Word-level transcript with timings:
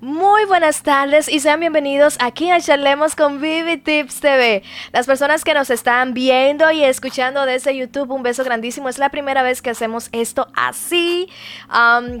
Muy 0.00 0.44
buenas 0.44 0.84
tardes 0.84 1.28
y 1.28 1.40
sean 1.40 1.58
bienvenidos 1.58 2.18
aquí 2.20 2.52
a 2.52 2.60
Charlemos 2.60 3.16
con 3.16 3.40
Vivi 3.40 3.78
Tips 3.78 4.20
TV. 4.20 4.62
Las 4.92 5.06
personas 5.06 5.42
que 5.42 5.54
nos 5.54 5.70
están 5.70 6.14
viendo 6.14 6.70
y 6.70 6.84
escuchando 6.84 7.44
desde 7.46 7.76
YouTube, 7.76 8.12
un 8.12 8.22
beso 8.22 8.44
grandísimo. 8.44 8.88
Es 8.88 8.98
la 8.98 9.08
primera 9.08 9.42
vez 9.42 9.60
que 9.60 9.70
hacemos 9.70 10.08
esto 10.12 10.46
así, 10.54 11.28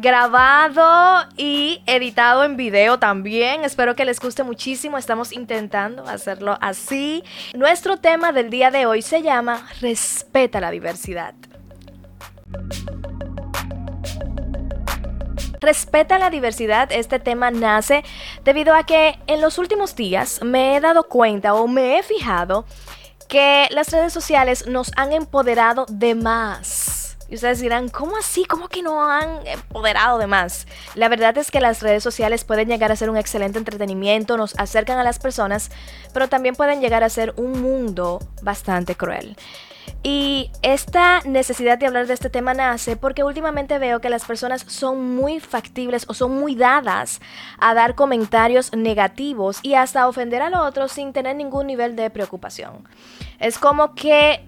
grabado 0.00 1.28
y 1.36 1.80
editado 1.86 2.42
en 2.42 2.56
video 2.56 2.98
también. 2.98 3.62
Espero 3.62 3.94
que 3.94 4.04
les 4.04 4.18
guste 4.18 4.42
muchísimo. 4.42 4.98
Estamos 4.98 5.32
intentando 5.32 6.02
hacerlo 6.08 6.58
así. 6.60 7.22
Nuestro 7.54 7.98
tema 7.98 8.32
del 8.32 8.50
día 8.50 8.72
de 8.72 8.86
hoy 8.86 9.02
se 9.02 9.22
llama 9.22 9.68
Respeta 9.80 10.60
la 10.60 10.72
diversidad. 10.72 11.34
Respeta 15.68 16.18
la 16.18 16.30
diversidad, 16.30 16.90
este 16.92 17.18
tema 17.18 17.50
nace 17.50 18.02
debido 18.42 18.74
a 18.74 18.84
que 18.84 19.18
en 19.26 19.42
los 19.42 19.58
últimos 19.58 19.94
días 19.94 20.40
me 20.42 20.74
he 20.74 20.80
dado 20.80 21.02
cuenta 21.10 21.52
o 21.52 21.68
me 21.68 21.98
he 21.98 22.02
fijado 22.02 22.64
que 23.28 23.68
las 23.70 23.92
redes 23.92 24.14
sociales 24.14 24.66
nos 24.66 24.90
han 24.96 25.12
empoderado 25.12 25.84
de 25.90 26.14
más. 26.14 27.18
Y 27.28 27.34
ustedes 27.34 27.60
dirán, 27.60 27.90
¿cómo 27.90 28.16
así? 28.16 28.46
¿Cómo 28.46 28.68
que 28.68 28.80
no 28.80 29.10
han 29.10 29.46
empoderado 29.46 30.16
de 30.16 30.26
más? 30.26 30.66
La 30.94 31.10
verdad 31.10 31.36
es 31.36 31.50
que 31.50 31.60
las 31.60 31.82
redes 31.82 32.02
sociales 32.02 32.44
pueden 32.44 32.68
llegar 32.68 32.90
a 32.90 32.96
ser 32.96 33.10
un 33.10 33.18
excelente 33.18 33.58
entretenimiento, 33.58 34.38
nos 34.38 34.58
acercan 34.58 34.98
a 34.98 35.04
las 35.04 35.18
personas, 35.18 35.70
pero 36.14 36.30
también 36.30 36.54
pueden 36.54 36.80
llegar 36.80 37.04
a 37.04 37.10
ser 37.10 37.34
un 37.36 37.60
mundo 37.60 38.20
bastante 38.40 38.94
cruel. 38.94 39.36
Y 40.02 40.50
esta 40.62 41.20
necesidad 41.22 41.78
de 41.78 41.86
hablar 41.86 42.06
de 42.06 42.14
este 42.14 42.30
tema 42.30 42.54
nace 42.54 42.96
porque 42.96 43.24
últimamente 43.24 43.78
veo 43.78 44.00
que 44.00 44.10
las 44.10 44.24
personas 44.24 44.62
son 44.68 45.16
muy 45.16 45.40
factibles 45.40 46.04
o 46.08 46.14
son 46.14 46.38
muy 46.38 46.54
dadas 46.54 47.20
a 47.58 47.74
dar 47.74 47.94
comentarios 47.94 48.74
negativos 48.74 49.60
y 49.62 49.74
hasta 49.74 50.08
ofender 50.08 50.42
al 50.42 50.54
otro 50.54 50.88
sin 50.88 51.12
tener 51.12 51.36
ningún 51.36 51.66
nivel 51.66 51.96
de 51.96 52.10
preocupación. 52.10 52.88
Es 53.38 53.58
como 53.58 53.94
que 53.94 54.44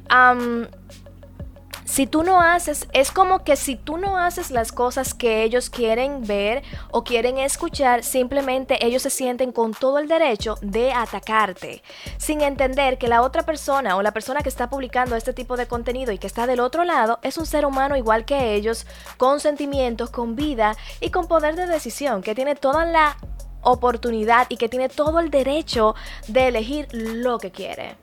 si 1.91 2.07
tú 2.07 2.23
no 2.23 2.41
haces, 2.41 2.87
es 2.93 3.11
como 3.11 3.43
que 3.43 3.57
si 3.57 3.75
tú 3.75 3.97
no 3.97 4.17
haces 4.17 4.53
las 4.53 4.71
cosas 4.71 5.13
que 5.13 5.43
ellos 5.43 5.71
quieren 5.71 6.25
ver 6.25 6.63
o 6.93 7.03
quieren 7.03 7.37
escuchar, 7.37 8.05
simplemente 8.05 8.87
ellos 8.87 9.03
se 9.03 9.11
sienten 9.11 9.51
con 9.51 9.75
todo 9.75 9.99
el 9.99 10.07
derecho 10.07 10.55
de 10.63 10.93
atacarte, 10.93 11.83
sin 12.17 12.43
entender 12.43 12.97
que 12.97 13.09
la 13.09 13.23
otra 13.23 13.43
persona 13.43 13.97
o 13.97 14.03
la 14.03 14.13
persona 14.13 14.43
que 14.43 14.49
está 14.49 14.71
publicando 14.71 15.17
este 15.17 15.33
tipo 15.33 15.57
de 15.57 15.67
contenido 15.67 16.13
y 16.13 16.19
que 16.19 16.29
está 16.29 16.47
del 16.47 16.61
otro 16.61 16.85
lado 16.85 17.19
es 17.23 17.39
un 17.39 17.47
ser 17.47 17.67
humano 17.67 17.97
igual 17.97 18.25
que 18.25 18.55
ellos, 18.55 18.87
con 19.17 19.41
sentimientos, 19.41 20.11
con 20.11 20.37
vida 20.37 20.77
y 21.01 21.11
con 21.11 21.27
poder 21.27 21.57
de 21.57 21.67
decisión, 21.67 22.23
que 22.23 22.37
tiene 22.37 22.55
toda 22.55 22.85
la 22.85 23.17
oportunidad 23.63 24.47
y 24.49 24.59
que 24.59 24.69
tiene 24.69 24.91
todo 24.91 25.19
el 25.19 25.33
derecho 25.33 25.97
de 26.29 26.47
elegir 26.47 26.87
lo 26.93 27.41
que 27.41 27.51
quiere. 27.51 27.97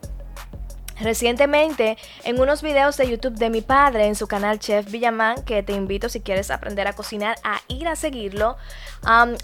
Recientemente, 1.00 1.98
en 2.23 2.40
unos 2.40 2.64
videos 2.64 2.98
de 2.98 3.08
YouTube 3.08 3.36
de 3.36 3.52
mi 3.52 3.62
padre 3.62 4.08
en 4.08 4.16
su 4.16 4.28
canal 4.28 4.59
Chef 4.59 4.90
Villamán, 4.90 5.44
que 5.44 5.62
te 5.62 5.73
invito 5.73 6.09
si 6.09 6.22
quieres 6.22 6.50
aprender 6.50 6.88
a 6.88 6.94
cocinar 6.94 7.38
a 7.44 7.62
ir 7.67 7.88
a 7.88 7.95
seguirlo, 7.95 8.58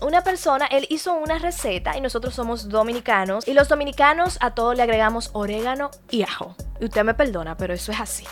una 0.02 0.24
persona, 0.24 0.66
él 0.66 0.88
hizo 0.90 1.14
una 1.14 1.38
receta 1.38 1.96
y 1.96 2.02
nosotros 2.02 2.34
somos 2.34 2.70
dominicanos 2.70 3.48
y 3.48 3.54
los 3.54 3.70
dominicanos 3.70 4.38
a 4.42 4.56
todo 4.56 4.74
le 4.74 4.82
agregamos 4.82 5.30
orégano 5.34 5.92
y 6.10 6.24
ajo. 6.24 6.56
Y 6.80 6.86
usted 6.86 7.04
me 7.04 7.14
perdona, 7.14 7.56
pero 7.56 7.74
eso 7.74 7.92
es 7.92 8.00
así. 8.00 8.26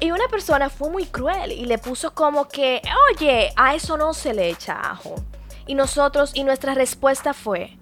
Y 0.00 0.10
una 0.10 0.28
persona 0.28 0.68
fue 0.68 0.90
muy 0.90 1.06
cruel 1.06 1.50
y 1.50 1.64
le 1.64 1.78
puso 1.78 2.14
como 2.14 2.48
que, 2.48 2.82
oye, 3.12 3.52
a 3.56 3.74
eso 3.74 3.96
no 3.96 4.12
se 4.12 4.34
le 4.34 4.50
echa 4.50 4.80
ajo. 4.80 5.14
Y 5.66 5.74
nosotros, 5.74 6.32
y 6.34 6.44
nuestra 6.44 6.74
respuesta 6.74 7.32
fue, 7.32 7.78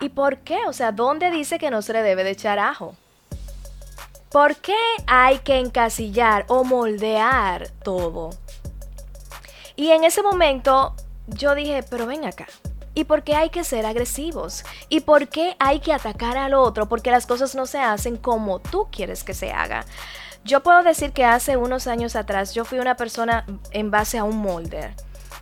¿y 0.00 0.08
por 0.08 0.38
qué? 0.38 0.60
O 0.66 0.72
sea, 0.72 0.92
¿dónde 0.92 1.30
dice 1.30 1.58
que 1.58 1.70
no 1.70 1.82
se 1.82 1.92
le 1.92 2.02
debe 2.02 2.24
de 2.24 2.30
echar 2.30 2.58
ajo? 2.58 2.96
¿Por 4.32 4.56
qué 4.56 4.78
hay 5.06 5.40
que 5.40 5.58
encasillar 5.58 6.46
o 6.48 6.64
moldear 6.64 7.68
todo? 7.84 8.30
Y 9.76 9.90
en 9.90 10.04
ese 10.04 10.22
momento 10.22 10.94
yo 11.26 11.54
dije, 11.54 11.82
pero 11.82 12.06
ven 12.06 12.24
acá. 12.24 12.46
¿Y 12.94 13.04
por 13.04 13.24
qué 13.24 13.34
hay 13.34 13.50
que 13.50 13.62
ser 13.62 13.84
agresivos? 13.84 14.64
¿Y 14.88 15.00
por 15.00 15.28
qué 15.28 15.54
hay 15.58 15.80
que 15.80 15.92
atacar 15.92 16.38
al 16.38 16.54
otro? 16.54 16.88
Porque 16.88 17.10
las 17.10 17.26
cosas 17.26 17.54
no 17.54 17.66
se 17.66 17.78
hacen 17.78 18.16
como 18.16 18.58
tú 18.58 18.88
quieres 18.90 19.22
que 19.22 19.34
se 19.34 19.52
haga. 19.52 19.84
Yo 20.44 20.62
puedo 20.62 20.82
decir 20.82 21.12
que 21.12 21.26
hace 21.26 21.58
unos 21.58 21.86
años 21.86 22.16
atrás 22.16 22.54
yo 22.54 22.64
fui 22.64 22.78
una 22.78 22.96
persona 22.96 23.44
en 23.70 23.90
base 23.90 24.16
a 24.16 24.24
un 24.24 24.38
molde. 24.38 24.94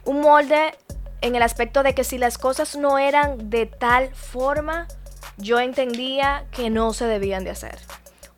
Un 0.05 0.21
molde 0.21 0.77
en 1.21 1.37
el 1.37 1.43
aspecto 1.43 1.84
de 1.84 1.95
que 1.95 2.03
si 2.03 2.19
las 2.19 2.39
cosas 2.39 2.75
no 2.75 2.99
eran 2.99 3.50
de 3.50 3.67
tal 3.67 4.12
forma, 4.17 4.89
yo 5.37 5.61
entendía 5.61 6.47
que 6.50 6.71
no 6.71 6.93
se 6.93 7.06
debían 7.06 7.45
de 7.45 7.50
hacer 7.50 7.79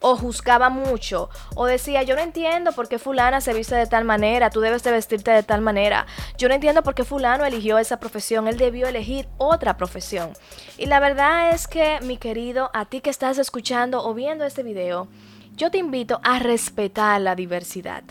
o 0.03 0.17
juzgaba 0.17 0.69
mucho 0.69 1.31
o 1.55 1.67
decía 1.67 2.03
yo 2.03 2.15
no 2.15 2.23
entiendo 2.23 2.73
por 2.73 2.89
qué 2.89 2.99
fulana 2.99 3.41
se 3.41 3.55
viste 3.55 3.75
de 3.75 3.87
tal 3.87 4.05
manera, 4.05 4.51
tú 4.51 4.61
debes 4.61 4.83
de 4.83 4.93
vestirte 4.93 5.31
de 5.31 5.43
tal 5.43 5.61
manera, 5.61 6.07
yo 6.37 6.49
no 6.49 6.55
entiendo 6.55 6.83
por 6.83 6.95
qué 6.95 7.05
fulano 7.05 7.45
eligió 7.45 7.79
esa 7.79 7.99
profesión, 7.99 8.49
él 8.49 8.59
debió 8.59 8.87
elegir 8.87 9.29
otra 9.39 9.77
profesión. 9.77 10.33
Y 10.77 10.87
la 10.87 11.01
verdad 11.01 11.51
es 11.51 11.67
que 11.67 12.01
mi 12.03 12.17
querido, 12.17 12.71
a 12.75 12.85
ti 12.85 13.01
que 13.01 13.11
estás 13.11 13.39
escuchando 13.39 14.05
o 14.05 14.15
viendo 14.15 14.45
este 14.45 14.63
video, 14.63 15.09
yo 15.55 15.71
te 15.71 15.79
invito 15.79 16.21
a 16.23 16.39
respetar 16.39 17.21
la 17.21 17.35
diversidad 17.35 18.03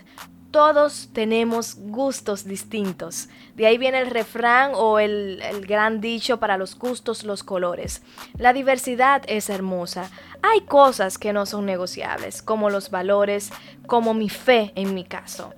todos 0.51 1.09
tenemos 1.13 1.75
gustos 1.75 2.45
distintos. 2.45 3.29
De 3.56 3.66
ahí 3.66 3.78
viene 3.78 4.00
el 4.00 4.09
refrán 4.09 4.72
o 4.75 5.00
el, 5.00 5.41
gran 5.67 6.01
dicho 6.01 6.38
para 6.38 6.57
los 6.57 6.78
gustos, 6.78 7.23
los 7.23 7.44
colores. 7.44 8.03
La 8.38 8.53
diversidad 8.53 9.23
es 9.28 9.50
hermosa. 9.50 10.12
Hay 10.44 10.62
cosas 10.62 11.17
que 11.17 11.34
no 11.34 11.45
son 11.45 11.66
negociables, 11.66 12.41
como 12.41 12.69
los 12.69 12.91
valores, 12.91 13.51
como 13.88 14.13
mi 14.13 14.29
fe 14.29 14.73
en 14.75 14.94
mi 14.94 15.06
caso. 15.06 15.53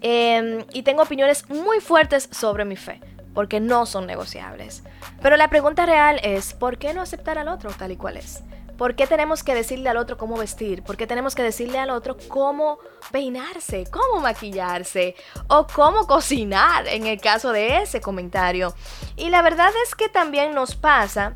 Em, 0.00 0.64
y 0.72 0.82
tengo 0.82 1.02
opiniones 1.02 1.48
muy 1.48 1.80
fuertes 1.80 2.28
sobre 2.32 2.64
mi 2.64 2.76
fe, 2.76 3.00
porque 3.34 3.60
no 3.60 3.86
son 3.86 4.06
negociables. 4.06 4.82
Pero 5.22 5.36
la 5.36 5.48
pregunta 5.48 5.86
real 5.86 6.18
es, 6.24 6.54
¿por 6.54 6.76
qué 6.76 6.92
no 6.92 7.02
aceptar 7.02 7.38
al 7.38 7.48
otro 7.48 7.70
tal 7.70 7.92
y 7.92 7.96
cual 7.96 8.16
es? 8.16 8.42
¿Por 8.82 8.96
qué 8.96 9.06
tenemos 9.06 9.44
que 9.44 9.54
decirle 9.54 9.90
al 9.90 9.96
otro 9.96 10.16
cómo 10.16 10.36
vestir? 10.36 10.82
¿Por 10.82 10.96
qué 10.96 11.06
tenemos 11.06 11.36
que 11.36 11.44
decirle 11.44 11.78
al 11.78 11.90
otro 11.90 12.16
cómo 12.26 12.80
peinarse, 13.12 13.84
cómo 13.92 14.20
maquillarse 14.20 15.14
o 15.46 15.68
cómo 15.68 16.08
cocinar 16.08 16.88
en 16.88 17.06
el 17.06 17.20
caso 17.20 17.52
de 17.52 17.76
ese 17.76 18.00
comentario? 18.00 18.74
Y 19.14 19.30
la 19.30 19.40
verdad 19.40 19.70
es 19.84 19.94
que 19.94 20.08
también 20.08 20.52
nos 20.52 20.74
pasa 20.74 21.32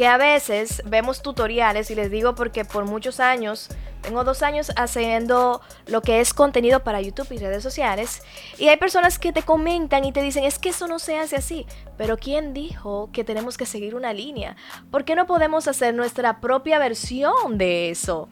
que 0.00 0.06
a 0.06 0.16
veces 0.16 0.82
vemos 0.86 1.20
tutoriales 1.20 1.90
y 1.90 1.94
les 1.94 2.10
digo 2.10 2.34
porque 2.34 2.64
por 2.64 2.86
muchos 2.86 3.20
años 3.20 3.68
tengo 4.00 4.24
dos 4.24 4.42
años 4.42 4.72
haciendo 4.76 5.60
lo 5.88 6.00
que 6.00 6.20
es 6.20 6.32
contenido 6.32 6.82
para 6.82 7.02
YouTube 7.02 7.30
y 7.32 7.36
redes 7.36 7.62
sociales. 7.62 8.22
Y 8.56 8.68
hay 8.68 8.78
personas 8.78 9.18
que 9.18 9.30
te 9.30 9.42
comentan 9.42 10.06
y 10.06 10.12
te 10.12 10.22
dicen, 10.22 10.44
es 10.44 10.58
que 10.58 10.70
eso 10.70 10.86
no 10.86 10.98
se 10.98 11.18
hace 11.18 11.36
así. 11.36 11.66
Pero 11.98 12.16
¿quién 12.16 12.54
dijo 12.54 13.10
que 13.12 13.24
tenemos 13.24 13.58
que 13.58 13.66
seguir 13.66 13.94
una 13.94 14.14
línea? 14.14 14.56
¿Por 14.90 15.04
qué 15.04 15.14
no 15.14 15.26
podemos 15.26 15.68
hacer 15.68 15.94
nuestra 15.94 16.40
propia 16.40 16.78
versión 16.78 17.58
de 17.58 17.90
eso? 17.90 18.30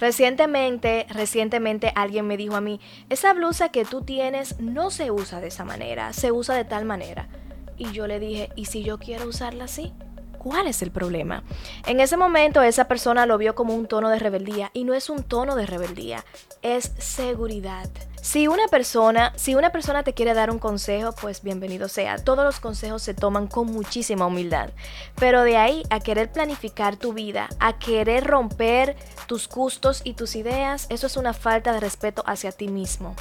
Recientemente, 0.00 1.06
recientemente 1.10 1.92
alguien 1.94 2.26
me 2.26 2.36
dijo 2.36 2.56
a 2.56 2.60
mí, 2.60 2.80
esa 3.08 3.34
blusa 3.34 3.68
que 3.68 3.84
tú 3.84 4.02
tienes 4.02 4.58
no 4.58 4.90
se 4.90 5.12
usa 5.12 5.40
de 5.40 5.46
esa 5.46 5.64
manera, 5.64 6.12
se 6.12 6.32
usa 6.32 6.56
de 6.56 6.64
tal 6.64 6.84
manera. 6.84 7.28
Y 7.76 7.92
yo 7.92 8.08
le 8.08 8.18
dije, 8.18 8.50
¿y 8.56 8.64
si 8.64 8.82
yo 8.82 8.98
quiero 8.98 9.28
usarla 9.28 9.66
así? 9.66 9.92
¿Cuál 10.44 10.66
es 10.66 10.82
el 10.82 10.90
problema? 10.90 11.42
En 11.86 12.00
ese 12.00 12.18
momento 12.18 12.60
esa 12.60 12.86
persona 12.86 13.24
lo 13.24 13.38
vio 13.38 13.54
como 13.54 13.74
un 13.74 13.86
tono 13.86 14.10
de 14.10 14.18
rebeldía 14.18 14.70
y 14.74 14.84
no 14.84 14.92
es 14.92 15.08
un 15.08 15.22
tono 15.22 15.56
de 15.56 15.64
rebeldía, 15.64 16.22
es 16.60 16.92
seguridad. 16.98 17.88
Si 18.20 18.46
una 18.46 18.68
persona, 18.68 19.32
si 19.36 19.54
una 19.54 19.72
persona 19.72 20.02
te 20.02 20.12
quiere 20.12 20.34
dar 20.34 20.50
un 20.50 20.58
consejo, 20.58 21.12
pues 21.12 21.42
bienvenido 21.42 21.88
sea. 21.88 22.18
Todos 22.18 22.44
los 22.44 22.60
consejos 22.60 23.00
se 23.00 23.14
toman 23.14 23.46
con 23.46 23.68
muchísima 23.68 24.26
humildad. 24.26 24.68
Pero 25.14 25.44
de 25.44 25.56
ahí 25.56 25.82
a 25.88 26.00
querer 26.00 26.30
planificar 26.30 26.96
tu 26.96 27.14
vida, 27.14 27.48
a 27.58 27.78
querer 27.78 28.24
romper 28.24 28.96
tus 29.26 29.48
gustos 29.48 30.02
y 30.04 30.12
tus 30.12 30.36
ideas, 30.36 30.86
eso 30.90 31.06
es 31.06 31.16
una 31.16 31.32
falta 31.32 31.72
de 31.72 31.80
respeto 31.80 32.22
hacia 32.26 32.52
ti 32.52 32.68
mismo. 32.68 33.16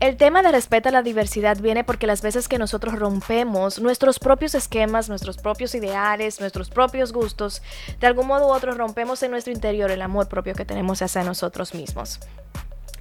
El 0.00 0.16
tema 0.16 0.42
de 0.42 0.52
respeto 0.52 0.88
a 0.88 0.92
la 0.92 1.02
diversidad 1.02 1.58
viene 1.58 1.82
porque 1.82 2.06
las 2.06 2.22
veces 2.22 2.46
que 2.46 2.56
nosotros 2.56 2.94
rompemos 2.94 3.80
nuestros 3.80 4.20
propios 4.20 4.54
esquemas, 4.54 5.08
nuestros 5.08 5.38
propios 5.38 5.74
ideales, 5.74 6.38
nuestros 6.38 6.70
propios 6.70 7.12
gustos, 7.12 7.62
de 7.98 8.06
algún 8.06 8.28
modo 8.28 8.46
u 8.46 8.52
otro 8.52 8.74
rompemos 8.74 9.20
en 9.24 9.32
nuestro 9.32 9.52
interior 9.52 9.90
el 9.90 10.00
amor 10.00 10.28
propio 10.28 10.54
que 10.54 10.64
tenemos 10.64 11.02
hacia 11.02 11.24
nosotros 11.24 11.74
mismos. 11.74 12.20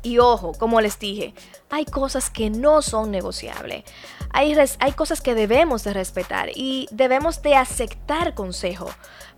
Y 0.02 0.18
ojo, 0.18 0.54
como 0.54 0.82
les 0.82 0.98
dije, 0.98 1.36
hay 1.70 1.86
cosas 1.86 2.32
que 2.32 2.50
no 2.50 2.82
son 2.82 3.12
negociables. 3.12 3.84
Hay, 4.32 4.56
hay, 4.80 4.92
cosas 4.94 5.22
que 5.22 5.36
debemos 5.36 5.84
de 5.84 5.94
respetar 5.94 6.50
y 6.56 6.88
debemos 6.92 7.44
de 7.44 7.56
aceptar 7.56 8.34
consejo. 8.34 8.90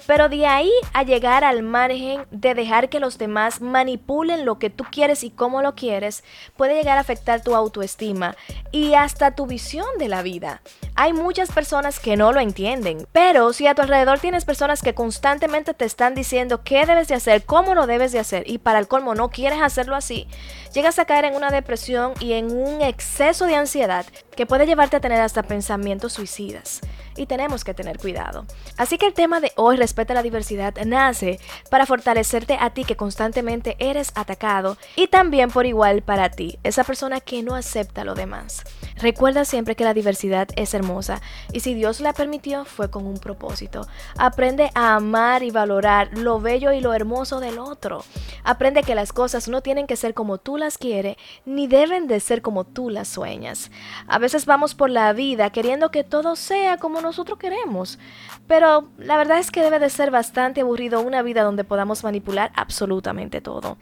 Pero 0.07 0.29
de 0.29 0.45
ahí 0.45 0.71
a 0.93 1.03
llegar 1.03 1.43
al 1.43 1.63
margen 1.63 2.25
de 2.31 2.53
dejar 2.53 2.89
que 2.89 2.99
los 2.99 3.17
demás 3.17 3.61
manipulen 3.61 4.45
lo 4.45 4.59
que 4.59 4.69
tú 4.69 4.83
quieres 4.91 5.23
y 5.23 5.29
cómo 5.29 5.61
lo 5.61 5.75
quieres, 5.75 6.23
puede 6.57 6.75
llegar 6.75 6.97
a 6.97 7.01
afectar 7.01 7.41
tu 7.41 7.55
autoestima 7.55 8.35
y 8.71 8.93
hasta 8.93 9.35
tu 9.35 9.45
visión 9.45 9.87
de 9.97 10.07
la 10.07 10.21
vida. 10.21 10.61
Hay 10.95 11.13
muchas 11.13 11.51
personas 11.51 11.99
que 11.99 12.17
no 12.17 12.31
lo 12.31 12.39
entienden, 12.39 13.07
pero 13.11 13.53
si 13.53 13.67
a 13.67 13.75
tu 13.75 13.81
alrededor 13.81 14.19
tienes 14.19 14.45
personas 14.45 14.81
que 14.81 14.93
constantemente 14.93 15.73
te 15.73 15.85
están 15.85 16.15
diciendo 16.15 16.63
qué 16.63 16.85
debes 16.85 17.07
de 17.07 17.15
hacer, 17.15 17.43
cómo 17.43 17.73
lo 17.73 17.87
debes 17.87 18.11
de 18.11 18.19
hacer 18.19 18.43
y 18.49 18.57
para 18.57 18.79
el 18.79 18.87
colmo 18.87 19.15
no 19.15 19.29
quieres 19.29 19.61
hacerlo 19.61 19.95
así, 19.95 20.27
llegas 20.73 20.99
a 20.99 21.05
caer 21.05 21.25
en 21.25 21.35
una 21.35 21.51
depresión 21.51 22.13
y 22.19 22.33
en 22.33 22.51
un 22.51 22.81
exceso 22.81 23.45
de 23.45 23.55
ansiedad 23.55 24.05
que 24.35 24.45
puede 24.45 24.65
llevarte 24.65 24.97
a 24.97 25.01
tener 25.01 25.21
hasta 25.21 25.43
pensamientos 25.43 26.13
suicidas. 26.13 26.81
Y 27.19 27.25
tenemos 27.25 27.65
que 27.65 27.73
tener 27.73 27.99
cuidado. 27.99 28.45
Así 28.77 28.97
que 28.97 29.05
el 29.05 29.13
tema 29.13 29.41
de 29.41 29.51
hoy, 29.57 29.75
respeta 29.75 30.13
la 30.13 30.23
diversidad, 30.23 30.73
nace 30.85 31.37
para 31.69 31.85
fortalecerte 31.85 32.57
a 32.57 32.69
ti 32.69 32.85
que 32.85 32.95
constantemente 32.95 33.75
eres 33.79 34.13
atacado 34.15 34.77
y 34.95 35.07
también 35.07 35.51
por 35.51 35.65
igual 35.65 36.01
para 36.01 36.29
ti, 36.29 36.59
esa 36.63 36.85
persona 36.85 37.19
que 37.19 37.43
no 37.43 37.55
acepta 37.55 38.05
lo 38.05 38.15
demás. 38.15 38.63
Recuerda 38.95 39.43
siempre 39.43 39.75
que 39.75 39.83
la 39.83 39.93
diversidad 39.93 40.47
es 40.55 40.73
hermosa 40.73 41.21
y 41.51 41.59
si 41.59 41.73
Dios 41.73 41.99
la 41.99 42.13
permitió 42.13 42.63
fue 42.63 42.89
con 42.89 43.05
un 43.05 43.17
propósito. 43.17 43.85
Aprende 44.17 44.71
a 44.73 44.95
amar 44.95 45.43
y 45.43 45.51
valorar 45.51 46.17
lo 46.17 46.39
bello 46.39 46.71
y 46.71 46.79
lo 46.79 46.93
hermoso 46.93 47.41
del 47.41 47.59
otro. 47.59 48.05
Aprende 48.45 48.83
que 48.83 48.95
las 48.95 49.11
cosas 49.11 49.49
no 49.49 49.61
tienen 49.61 49.87
que 49.87 49.97
ser 49.97 50.13
como 50.13 50.37
tú 50.37 50.55
las 50.55 50.77
quieres 50.77 51.17
ni 51.45 51.67
deben 51.67 52.07
de 52.07 52.21
ser 52.21 52.41
como 52.41 52.63
tú 52.63 52.89
las 52.89 53.09
sueñas. 53.09 53.71
A 54.07 54.19
veces 54.19 54.45
vamos 54.45 54.73
por 54.73 54.89
la 54.89 55.11
vida 55.11 55.49
queriendo 55.49 55.91
que 55.91 56.05
todo 56.05 56.35
sea 56.35 56.77
como 56.77 57.01
nosotros 57.09 57.39
queremos, 57.39 57.99
pero 58.47 58.89
la 58.97 59.17
verdad 59.17 59.39
es 59.39 59.51
que 59.51 59.61
debe 59.61 59.79
de 59.79 59.89
ser 59.89 60.11
bastante 60.11 60.61
aburrido 60.61 61.01
una 61.01 61.21
vida 61.21 61.43
donde 61.43 61.63
podamos 61.63 62.03
manipular 62.03 62.51
absolutamente 62.55 63.41
todo. 63.41 63.77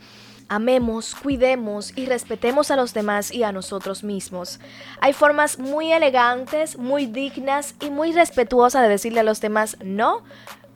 Amemos, 0.50 1.14
cuidemos 1.14 1.92
y 1.98 2.06
respetemos 2.06 2.72
a 2.72 2.78
los 2.78 2.94
demás 2.94 3.34
y 3.34 3.44
a 3.44 3.52
nosotros 3.52 4.06
mismos. 4.06 4.62
Hay 5.02 5.12
formas 5.12 5.60
muy 5.60 5.92
elegantes, 5.92 6.78
muy 6.78 7.06
dignas 7.06 7.76
y 7.82 7.90
muy 7.90 8.14
respetuosas 8.14 8.84
de 8.84 8.88
decirle 8.88 9.20
a 9.20 9.24
los 9.24 9.42
demás 9.42 9.76
no, 9.84 10.24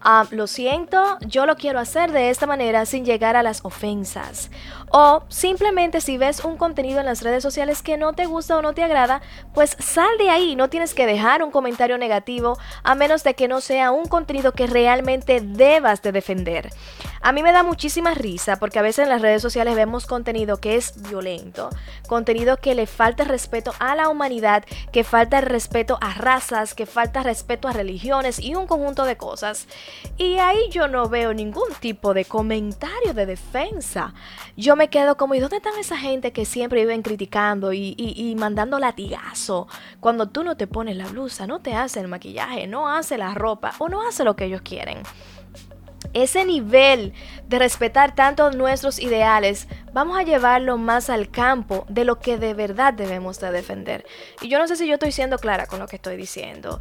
Ah, 0.04 0.26
lo 0.32 0.48
siento, 0.48 1.20
yo 1.28 1.46
lo 1.46 1.58
quiero 1.58 1.78
hacer 1.78 2.12
de 2.12 2.32
esta 2.32 2.48
manera 2.48 2.88
sin 2.88 3.06
llegar 3.06 3.36
a 3.36 3.44
las 3.44 3.64
ofensas. 3.64 4.50
O 4.94 5.24
simplemente 5.30 6.02
si 6.02 6.18
ves 6.18 6.44
un 6.44 6.58
contenido 6.58 7.00
en 7.00 7.06
las 7.06 7.22
redes 7.22 7.42
sociales 7.42 7.82
que 7.82 7.98
no 7.98 8.12
te 8.12 8.26
gusta 8.26 8.58
o 8.58 8.62
no 8.62 8.74
te 8.74 8.84
agrada, 8.84 9.22
pues 9.54 9.78
sal 9.80 10.18
de 10.18 10.30
ahí, 10.30 10.58
no 10.58 10.70
tienes 10.70 10.94
que 10.94 11.06
dejar 11.06 11.44
un 11.44 11.52
comentario 11.52 11.98
negativo 11.98 12.58
a 12.84 12.94
menos 12.94 13.24
de 13.24 13.34
que 13.34 13.48
no 13.48 13.62
sea 13.62 13.92
un 13.92 14.06
contenido 14.08 14.52
que 14.52 14.68
realmente 14.68 15.40
debas 15.40 16.02
de 16.02 16.12
defender. 16.12 16.70
A 17.22 17.32
mí 17.32 17.44
me 17.44 17.52
da 17.52 17.64
muchísima 17.64 18.16
risa 18.16 18.58
porque 18.58 18.80
a 18.80 18.82
veces 18.82 19.04
en 19.04 19.10
las 19.10 19.22
redes 19.22 19.42
sociales 19.42 19.76
vemos 19.76 20.08
contenido 20.08 20.58
que 20.58 20.76
es 20.76 21.02
violento, 21.08 21.70
contenido 22.08 22.58
que 22.58 22.76
le 22.76 22.88
falta 22.88 23.24
respeto 23.24 23.74
a 23.80 23.96
la 23.96 24.10
humanidad, 24.10 24.66
que 24.92 25.04
falta 25.04 25.40
respeto 25.40 26.00
a 26.02 26.16
razas, 26.16 26.74
que 26.74 26.86
falta 26.86 27.22
respeto 27.24 27.68
a 27.68 27.74
religiones 27.74 28.40
y 28.40 28.56
un 28.56 28.68
conjunto 28.68 29.06
de 29.06 29.18
cosas. 29.18 29.68
Y 30.18 30.40
ahí 30.40 30.70
yo 30.72 30.88
no 30.88 31.08
veo 31.10 31.34
ningún 31.34 31.70
tipo 31.80 32.14
de 32.14 32.26
comentario 32.26 33.14
de 33.14 33.28
defensa. 33.28 34.16
Yo 34.58 34.76
quedo 34.90 35.18
como, 35.18 35.36
¿y 35.36 35.40
dónde 35.40 35.58
están 35.58 35.78
esa 35.80 35.98
gente 35.98 36.32
que 36.32 36.46
siempre 36.46 36.82
viven 36.82 37.02
criticando 37.02 37.74
y, 37.74 37.96
y 37.98 38.36
mandando 38.36 38.80
latigazo? 38.80 39.68
Cuando 40.00 40.30
tú 40.30 40.44
no 40.44 40.58
te 40.58 40.68
pones 40.68 40.98
la 40.98 41.08
blusa, 41.08 41.48
no 41.48 41.60
te 41.60 41.74
hace 41.76 42.00
el 42.00 42.08
maquillaje, 42.08 42.68
no 42.68 42.90
hace 42.90 43.18
la 43.18 43.34
ropa 43.34 43.74
o 43.80 43.90
no 43.90 44.08
hace 44.08 44.24
lo 44.24 44.36
que 44.36 44.46
ellos 44.46 44.62
quieren 44.62 45.04
ese 46.14 46.46
nivel 46.46 47.14
de 47.48 47.60
respetar 47.60 48.16
tanto 48.16 48.52
nuestros 48.52 49.00
ideales, 49.00 49.68
vamos 49.94 50.18
a 50.18 50.24
llevarlo 50.24 50.78
más 50.78 51.10
al 51.10 51.30
campo 51.30 51.86
de 51.90 52.06
lo 52.06 52.20
que 52.20 52.38
de 52.38 52.54
verdad 52.54 52.94
debemos 52.94 53.40
de 53.40 53.52
defender. 53.52 54.06
Y 54.42 54.50
yo 54.50 54.60
no 54.60 54.68
sé 54.68 54.76
si 54.76 54.88
yo 54.88 54.96
estoy 54.96 55.12
siendo 55.12 55.38
clara 55.38 55.68
con 55.68 55.80
lo 55.80 55.88
que 55.88 55.98
estoy 55.98 56.18
diciendo. 56.18 56.80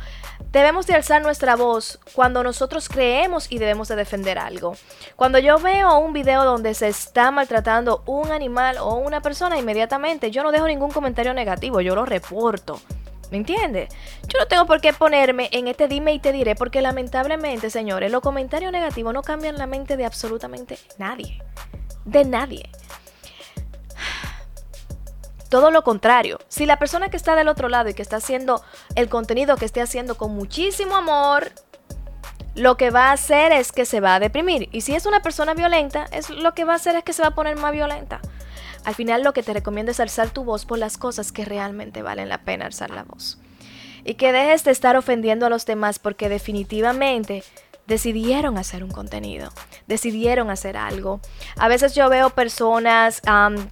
Debemos 0.52 0.86
de 0.86 0.94
alzar 0.94 1.22
nuestra 1.22 1.56
voz 1.56 2.00
cuando 2.14 2.42
nosotros 2.42 2.88
creemos 2.88 3.50
y 3.50 3.58
debemos 3.58 3.88
de 3.88 3.96
defender 3.96 4.38
algo. 4.38 4.76
Cuando 5.16 5.38
yo 5.38 5.58
veo 5.58 5.98
un 5.98 6.12
video 6.12 6.44
donde 6.44 6.74
se 6.74 6.88
está 6.88 7.30
maltratando 7.30 8.02
un 8.06 8.32
animal 8.32 8.78
o 8.78 8.94
una 8.94 9.20
persona, 9.20 9.58
inmediatamente 9.58 10.30
yo 10.30 10.42
no 10.42 10.52
dejo 10.52 10.66
ningún 10.66 10.90
comentario 10.90 11.34
negativo, 11.34 11.80
yo 11.80 11.94
lo 11.94 12.04
reporto. 12.04 12.80
¿Me 13.30 13.36
entiendes? 13.36 13.94
Yo 14.26 14.40
no 14.40 14.46
tengo 14.46 14.66
por 14.66 14.80
qué 14.80 14.92
ponerme 14.92 15.48
en 15.52 15.68
este 15.68 15.86
dime 15.86 16.12
y 16.12 16.18
te 16.18 16.32
diré, 16.32 16.56
porque 16.56 16.80
lamentablemente, 16.80 17.70
señores, 17.70 18.10
los 18.10 18.22
comentarios 18.22 18.72
negativos 18.72 19.14
no 19.14 19.22
cambian 19.22 19.56
la 19.56 19.66
mente 19.66 19.96
de 19.96 20.04
absolutamente 20.04 20.78
nadie. 20.98 21.40
De 22.04 22.24
nadie. 22.24 22.68
Todo 25.50 25.72
lo 25.72 25.82
contrario, 25.82 26.38
si 26.46 26.64
la 26.64 26.78
persona 26.78 27.10
que 27.10 27.16
está 27.16 27.34
del 27.34 27.48
otro 27.48 27.68
lado 27.68 27.90
y 27.90 27.94
que 27.94 28.02
está 28.02 28.16
haciendo 28.16 28.62
el 28.94 29.08
contenido 29.08 29.56
que 29.56 29.64
esté 29.64 29.82
haciendo 29.82 30.16
con 30.16 30.32
muchísimo 30.32 30.94
amor, 30.94 31.50
lo 32.54 32.76
que 32.76 32.90
va 32.90 33.08
a 33.08 33.12
hacer 33.12 33.50
es 33.50 33.72
que 33.72 33.84
se 33.84 33.98
va 33.98 34.14
a 34.14 34.20
deprimir. 34.20 34.68
Y 34.70 34.82
si 34.82 34.94
es 34.94 35.06
una 35.06 35.22
persona 35.22 35.54
violenta, 35.54 36.06
es 36.12 36.30
lo 36.30 36.54
que 36.54 36.64
va 36.64 36.74
a 36.74 36.76
hacer 36.76 36.94
es 36.94 37.02
que 37.02 37.12
se 37.12 37.22
va 37.22 37.28
a 37.28 37.34
poner 37.34 37.56
más 37.56 37.72
violenta. 37.72 38.20
Al 38.84 38.94
final 38.94 39.24
lo 39.24 39.32
que 39.32 39.42
te 39.42 39.52
recomiendo 39.52 39.90
es 39.90 39.98
alzar 39.98 40.30
tu 40.30 40.44
voz 40.44 40.66
por 40.66 40.78
las 40.78 40.96
cosas 40.96 41.32
que 41.32 41.44
realmente 41.44 42.00
valen 42.02 42.28
la 42.28 42.42
pena 42.42 42.66
alzar 42.66 42.90
la 42.90 43.02
voz. 43.02 43.38
Y 44.04 44.14
que 44.14 44.30
dejes 44.30 44.62
de 44.62 44.70
estar 44.70 44.96
ofendiendo 44.96 45.46
a 45.46 45.50
los 45.50 45.66
demás 45.66 45.98
porque 45.98 46.28
definitivamente 46.28 47.42
decidieron 47.90 48.56
hacer 48.56 48.84
un 48.84 48.90
contenido, 48.90 49.52
decidieron 49.88 50.48
hacer 50.48 50.76
algo. 50.76 51.20
A 51.56 51.66
veces 51.66 51.92
yo 51.92 52.08
veo 52.08 52.30
personas 52.30 53.20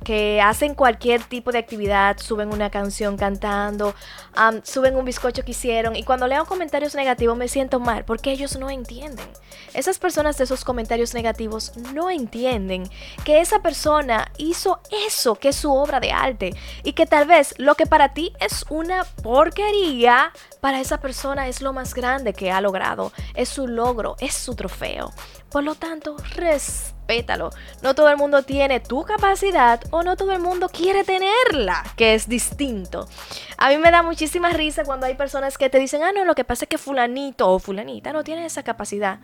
que 0.05 0.43
hacen 0.43 0.75
cualquier 0.75 1.23
tipo 1.23 1.53
de 1.53 1.59
actividad, 1.59 2.19
suben 2.19 2.53
una 2.53 2.69
canción 2.69 3.17
cantando, 3.17 3.94
suben 4.65 4.97
un 4.97 5.05
bizcocho 5.05 5.44
que 5.44 5.53
hicieron 5.53 5.94
y 5.94 6.03
cuando 6.03 6.26
leo 6.26 6.44
comentarios 6.47 6.97
negativos 6.97 7.37
me 7.37 7.47
siento 7.47 7.79
mal 7.79 8.05
porque 8.05 8.32
ellos 8.32 8.59
no 8.59 8.70
entienden. 8.70 9.26
Esas 9.73 10.00
personas 10.00 10.37
de 10.37 10.44
esos 10.44 10.64
comentarios 10.64 11.14
negativos 11.14 11.76
no 11.94 12.11
entienden 12.11 12.91
que 13.25 13.41
esa 13.41 13.61
persona 13.61 14.32
hizo 14.37 14.81
eso 15.06 15.37
que 15.37 15.50
es 15.50 15.56
su 15.56 15.73
obra 15.73 16.00
de 16.00 16.11
arte 16.11 16.55
y 16.82 16.94
que 16.94 17.06
tal 17.06 17.29
vez 17.29 17.55
lo 17.59 17.76
que 17.76 17.87
para 17.87 18.14
ti 18.14 18.32
es 18.41 18.64
una 18.69 19.05
porquería, 19.23 20.32
para 20.61 20.81
esa 20.81 20.99
persona 20.99 21.47
es 21.47 21.62
lo 21.62 21.73
más 21.73 21.94
grande 21.94 22.32
que 22.32 22.50
ha 22.50 22.61
logrado, 22.61 23.12
es 23.35 23.49
su 23.49 23.69
logro, 23.69 24.07
es 24.20 24.34
su 24.34 24.55
trofeo. 24.55 25.12
Por 25.50 25.64
lo 25.64 25.75
tanto, 25.75 26.16
respétalo. 26.34 27.50
No 27.82 27.94
todo 27.94 28.08
el 28.10 28.16
mundo 28.16 28.43
tiene 28.43 28.81
tu 28.81 29.05
capacidad 29.05 29.81
o 29.90 30.02
no 30.02 30.16
todo 30.16 30.32
el 30.32 30.40
mundo 30.40 30.69
quiere 30.69 31.05
tenerla, 31.05 31.84
que 31.96 32.14
es 32.14 32.28
distinto. 32.28 33.08
A 33.56 33.70
mí 33.70 33.78
me 33.78 33.90
da 33.90 34.02
muchísima 34.02 34.50
risa 34.50 34.84
cuando 34.84 35.06
hay 35.06 35.14
personas 35.14 35.58
que 35.58 35.70
te 35.70 35.78
dicen, 35.78 36.02
ah, 36.02 36.12
no, 36.12 36.25
lo 36.25 36.34
que 36.34 36.44
pasa 36.44 36.64
es 36.64 36.69
que 36.69 36.78
fulanito 36.78 37.50
o 37.50 37.58
fulanita 37.58 38.12
no 38.12 38.25
tiene 38.25 38.44
esa 38.44 38.62
capacidad. 38.62 39.21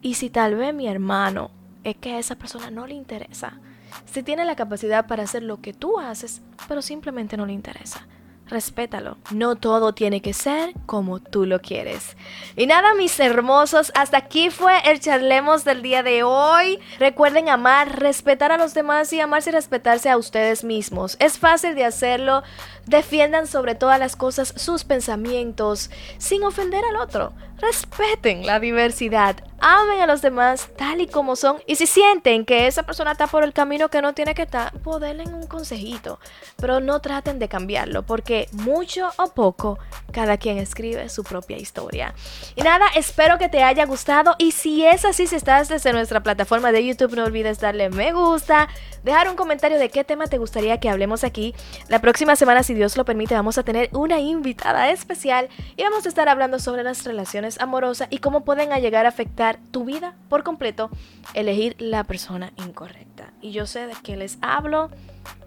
Y 0.00 0.14
si 0.14 0.30
tal 0.30 0.56
vez 0.56 0.74
mi 0.74 0.88
hermano 0.88 1.50
es 1.84 1.96
que 1.96 2.14
a 2.14 2.18
esa 2.18 2.36
persona 2.36 2.70
no 2.70 2.86
le 2.86 2.94
interesa, 2.94 3.58
si 4.04 4.22
tiene 4.22 4.44
la 4.44 4.56
capacidad 4.56 5.06
para 5.06 5.24
hacer 5.24 5.42
lo 5.42 5.60
que 5.60 5.72
tú 5.72 5.98
haces, 5.98 6.42
pero 6.68 6.82
simplemente 6.82 7.36
no 7.36 7.46
le 7.46 7.52
interesa 7.52 8.06
respétalo. 8.52 9.16
No 9.30 9.56
todo 9.56 9.92
tiene 9.92 10.20
que 10.20 10.32
ser 10.32 10.72
como 10.86 11.20
tú 11.20 11.46
lo 11.46 11.60
quieres. 11.60 12.16
Y 12.56 12.66
nada, 12.66 12.94
mis 12.94 13.18
hermosos, 13.18 13.90
hasta 13.94 14.18
aquí 14.18 14.50
fue 14.50 14.78
el 14.90 15.00
charlemos 15.00 15.64
del 15.64 15.82
día 15.82 16.02
de 16.02 16.22
hoy. 16.22 16.78
Recuerden 16.98 17.48
amar, 17.48 17.98
respetar 17.98 18.52
a 18.52 18.58
los 18.58 18.74
demás 18.74 19.12
y 19.12 19.20
amarse 19.20 19.50
y 19.50 19.52
respetarse 19.52 20.10
a 20.10 20.16
ustedes 20.16 20.64
mismos. 20.64 21.16
Es 21.18 21.38
fácil 21.38 21.74
de 21.74 21.84
hacerlo. 21.84 22.42
Defiendan 22.86 23.46
sobre 23.46 23.74
todas 23.74 23.98
las 23.98 24.16
cosas 24.16 24.54
sus 24.56 24.84
pensamientos 24.84 25.90
sin 26.18 26.44
ofender 26.44 26.84
al 26.84 26.96
otro. 26.96 27.32
Respeten 27.58 28.46
la 28.46 28.60
diversidad 28.60 29.36
amen 29.62 30.00
a 30.00 30.06
los 30.06 30.20
demás 30.20 30.68
tal 30.76 31.00
y 31.00 31.06
como 31.06 31.36
son. 31.36 31.62
Y 31.66 31.76
si 31.76 31.86
sienten 31.86 32.44
que 32.44 32.66
esa 32.66 32.82
persona 32.82 33.12
está 33.12 33.28
por 33.28 33.44
el 33.44 33.52
camino 33.52 33.88
que 33.88 34.02
no 34.02 34.12
tiene 34.12 34.34
que 34.34 34.42
estar, 34.42 34.72
pues 34.80 35.02
un 35.02 35.46
consejito. 35.46 36.18
Pero 36.56 36.80
no 36.80 37.00
traten 37.00 37.38
de 37.38 37.48
cambiarlo, 37.48 38.02
porque 38.02 38.48
mucho 38.52 39.10
o 39.16 39.28
poco, 39.28 39.78
cada 40.10 40.36
quien 40.36 40.58
escribe 40.58 41.08
su 41.08 41.22
propia 41.22 41.56
historia. 41.56 42.14
Y 42.56 42.62
nada, 42.62 42.86
espero 42.96 43.38
que 43.38 43.48
te 43.48 43.62
haya 43.62 43.86
gustado. 43.86 44.34
Y 44.38 44.52
si 44.52 44.84
es 44.84 45.04
así, 45.04 45.26
si 45.26 45.36
estás 45.36 45.68
desde 45.68 45.92
nuestra 45.92 46.22
plataforma 46.22 46.72
de 46.72 46.84
YouTube, 46.84 47.14
no 47.14 47.24
olvides 47.24 47.60
darle 47.60 47.88
me 47.88 48.12
gusta, 48.12 48.68
dejar 49.04 49.28
un 49.28 49.36
comentario 49.36 49.78
de 49.78 49.88
qué 49.88 50.02
tema 50.02 50.26
te 50.26 50.38
gustaría 50.38 50.80
que 50.80 50.90
hablemos 50.90 51.22
aquí. 51.22 51.54
La 51.88 52.00
próxima 52.00 52.34
semana, 52.34 52.64
si 52.72 52.76
Dios 52.76 52.96
lo 52.96 53.04
permite, 53.04 53.34
vamos 53.34 53.58
a 53.58 53.64
tener 53.64 53.90
una 53.92 54.18
invitada 54.18 54.90
especial 54.90 55.50
y 55.76 55.82
vamos 55.82 56.06
a 56.06 56.08
estar 56.08 56.30
hablando 56.30 56.58
sobre 56.58 56.82
las 56.82 57.04
relaciones 57.04 57.60
amorosas 57.60 58.08
y 58.08 58.16
cómo 58.16 58.46
pueden 58.46 58.70
llegar 58.80 59.04
a 59.04 59.10
afectar 59.10 59.58
tu 59.72 59.84
vida 59.84 60.14
por 60.30 60.42
completo, 60.42 60.88
elegir 61.34 61.76
la 61.78 62.02
persona 62.04 62.50
incorrecta. 62.56 63.30
Y 63.42 63.52
yo 63.52 63.66
sé 63.66 63.86
de 63.86 63.94
qué 64.02 64.16
les 64.16 64.38
hablo 64.40 64.90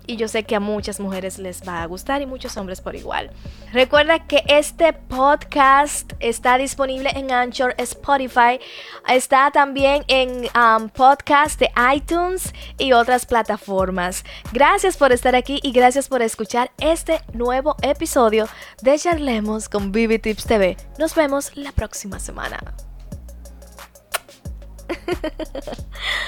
y 0.08 0.16
yo 0.16 0.28
sé 0.28 0.44
que 0.44 0.56
a 0.56 0.60
muchas 0.60 1.00
mujeres 1.00 1.38
les 1.38 1.68
va 1.68 1.82
a 1.82 1.86
gustar 1.86 2.22
y 2.22 2.26
muchos 2.26 2.56
hombres 2.58 2.82
por 2.82 2.96
igual. 2.96 3.32
Recuerda 3.72 4.26
que 4.28 4.44
este 4.48 4.94
podcast 4.94 6.14
está 6.20 6.58
disponible 6.58 7.10
en 7.16 7.32
Anchor, 7.32 7.76
Spotify, 7.78 8.60
está 9.08 9.52
también 9.52 10.04
en 10.08 10.48
um, 10.56 10.90
podcast 10.90 11.60
de 11.60 11.70
iTunes 11.94 12.54
y 12.78 12.94
otras 12.94 13.26
plataformas. 13.26 14.24
Gracias 14.52 14.98
por 14.98 15.12
estar 15.12 15.36
aquí 15.36 15.60
y 15.64 15.72
gracias 15.72 16.08
por 16.08 16.22
escuchar 16.22 16.72
este 16.80 17.22
nuevo 17.34 17.76
episodio 17.82 18.48
de 18.82 18.98
Charlemos 18.98 19.70
con 19.70 19.92
Vivi 19.92 20.20
Tips 20.20 20.46
TV. 20.46 20.78
Nos 20.98 21.16
vemos 21.16 21.52
la 21.56 21.72
próxima 21.72 22.20
semana. 22.20 22.60